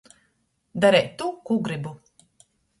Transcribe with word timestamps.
Dareit 0.85 1.13
tū, 1.21 1.29
kū 1.51 1.61
grybu. 1.71 1.95